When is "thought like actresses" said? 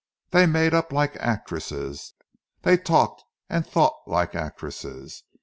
3.67-5.21